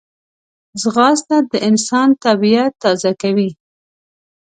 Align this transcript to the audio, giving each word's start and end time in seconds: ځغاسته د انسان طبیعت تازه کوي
ځغاسته 0.81 1.37
د 1.51 1.53
انسان 1.69 2.09
طبیعت 2.25 2.71
تازه 2.83 3.11
کوي 3.21 3.49